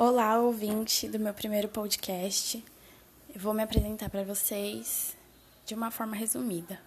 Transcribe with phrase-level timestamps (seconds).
[0.00, 2.64] Olá, ouvinte do meu primeiro podcast.
[3.34, 5.16] Eu vou me apresentar para vocês
[5.66, 6.80] de uma forma resumida.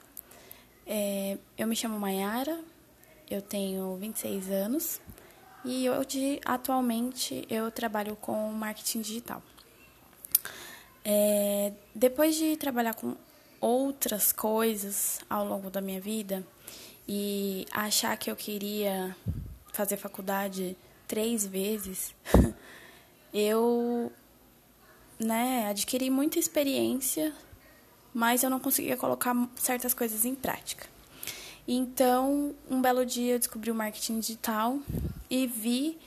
[0.87, 2.57] É, eu me chamo Mayara,
[3.29, 5.01] eu tenho 26 anos
[5.65, 9.43] e hoje, atualmente, eu trabalho com marketing digital.
[11.03, 13.17] É, depois de trabalhar com
[13.59, 16.47] outras coisas ao longo da minha vida
[17.05, 19.13] e achar que eu queria
[19.73, 20.77] fazer faculdade
[21.09, 22.15] três vezes,
[23.33, 24.11] eu
[25.19, 27.33] né, adquiri muita experiência,
[28.13, 30.85] mas eu não conseguia colocar certas coisas em prática.
[31.67, 34.79] Então, um belo dia eu descobri o marketing digital
[35.29, 35.97] e vi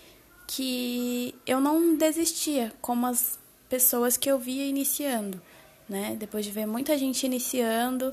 [0.47, 5.41] que eu não desistia como as pessoas que eu via iniciando,
[5.89, 6.17] né?
[6.19, 8.13] Depois de ver muita gente iniciando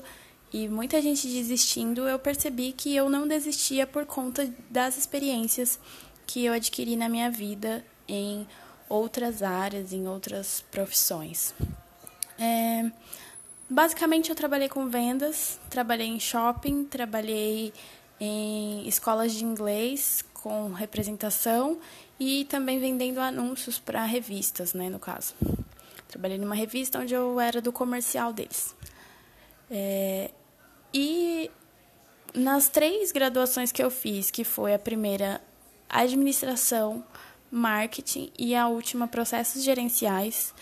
[0.52, 5.78] e muita gente desistindo, eu percebi que eu não desistia por conta das experiências
[6.26, 8.46] que eu adquiri na minha vida em
[8.92, 11.54] outras áreas, em outras profissões.
[12.38, 12.90] É,
[13.68, 17.72] basicamente, eu trabalhei com vendas, trabalhei em shopping, trabalhei
[18.20, 21.78] em escolas de inglês com representação
[22.20, 25.34] e também vendendo anúncios para revistas, né, no caso.
[26.06, 28.76] Trabalhei numa revista onde eu era do comercial deles.
[29.70, 30.30] É,
[30.92, 31.50] e
[32.34, 35.40] nas três graduações que eu fiz, que foi a primeira
[35.88, 37.02] administração,
[37.52, 40.54] marketing e a última processos gerenciais.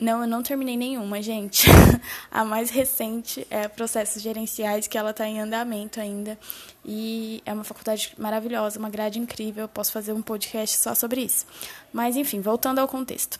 [0.00, 1.68] Não, eu não terminei nenhuma, gente.
[2.30, 6.36] a mais recente é processos gerenciais, que ela está em andamento ainda.
[6.84, 9.68] E é uma faculdade maravilhosa, uma grade incrível.
[9.68, 11.46] Posso fazer um podcast só sobre isso.
[11.92, 13.38] Mas, enfim, voltando ao contexto.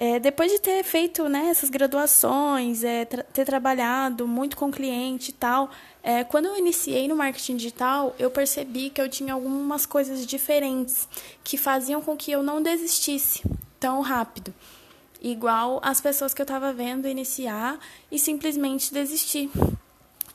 [0.00, 5.30] É, depois de ter feito né, essas graduações, é, tra ter trabalhado muito com cliente
[5.30, 5.70] e tal,
[6.04, 11.08] é, quando eu iniciei no marketing digital, eu percebi que eu tinha algumas coisas diferentes
[11.42, 13.42] que faziam com que eu não desistisse
[13.80, 14.54] tão rápido.
[15.20, 17.76] Igual as pessoas que eu estava vendo iniciar
[18.10, 19.50] e simplesmente desistir.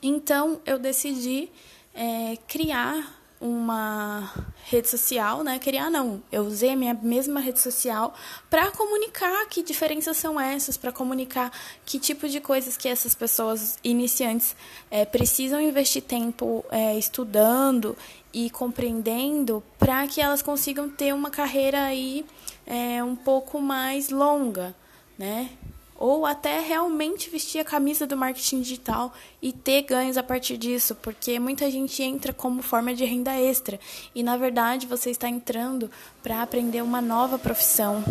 [0.02, 1.50] Então, eu decidi
[1.94, 4.32] é, criar uma
[4.64, 5.60] rede social, né?
[5.60, 8.14] Criar não, eu usei a minha mesma rede social
[8.50, 11.52] para comunicar que diferenças são essas, para comunicar
[11.86, 14.56] que tipo de coisas que essas pessoas iniciantes
[14.90, 17.98] é, precisam investir tempo é, estudando
[18.32, 22.26] e compreendendo para que elas consigam ter uma carreira aí
[22.66, 24.74] é, um pouco mais longa,
[25.20, 25.50] né?
[25.98, 30.96] Ou até realmente vestir a camisa do marketing digital e ter ganhos a partir disso,
[30.96, 33.80] porque muita gente entra como forma de renda extra
[34.14, 35.90] e na verdade você está entrando
[36.22, 38.04] para aprender uma nova profissão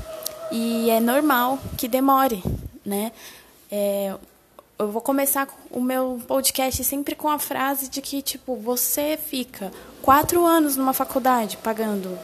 [0.50, 2.42] e é normal que demore,
[2.84, 3.12] né?
[3.70, 4.14] É,
[4.78, 9.72] eu vou começar o meu podcast sempre com a frase de que tipo você fica
[10.02, 12.18] quatro anos numa faculdade pagando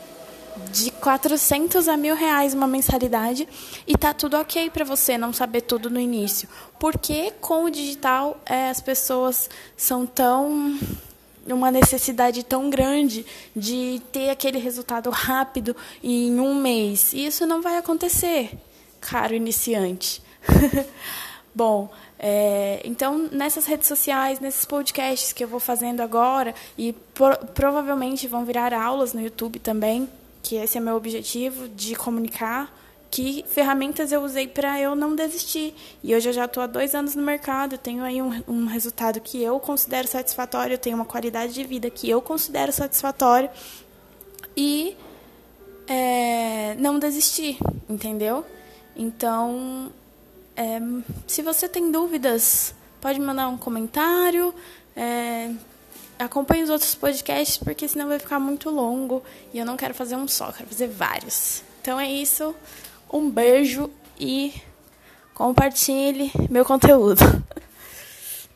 [0.71, 3.49] de 400 a mil reais uma mensalidade
[3.87, 6.49] e tá tudo ok para você não saber tudo no início.
[6.79, 10.79] Porque com o digital é, as pessoas são tão
[11.47, 13.25] uma necessidade tão grande
[13.57, 17.13] de ter aquele resultado rápido em um mês.
[17.13, 18.51] E isso não vai acontecer,
[19.01, 20.23] caro iniciante.
[21.55, 27.37] Bom, é, então nessas redes sociais, nesses podcasts que eu vou fazendo agora, e pro,
[27.55, 30.09] provavelmente vão virar aulas no YouTube também,
[30.49, 32.75] que esse é meu objetivo de comunicar
[33.11, 35.75] que ferramentas eu usei para eu não desistir.
[36.03, 39.21] E hoje eu já estou há dois anos no mercado, tenho aí um, um, resultado
[39.21, 43.51] que eu considero satisfatório, tenho uma qualidade de vida que eu considero satisfatório
[44.57, 44.97] e
[45.87, 48.43] é, não desistir, entendeu?
[48.97, 49.93] Então,
[50.57, 50.81] é,
[51.27, 54.55] se você tem dúvidas, pode mandar um comentário.
[54.97, 55.51] É,
[56.19, 60.17] acompanhe os outros podcasts, porque senão vai ficar muito longo e eu não quero fazer
[60.17, 61.63] um só, quero fazer vários.
[61.81, 62.55] Então é isso.
[63.13, 64.53] Um beijo e
[65.35, 67.23] compartilhe meu conteúdo.